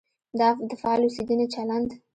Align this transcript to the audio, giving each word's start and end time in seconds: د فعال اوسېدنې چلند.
د 0.69 0.71
فعال 0.81 1.01
اوسېدنې 1.03 1.45
چلند. 1.53 1.89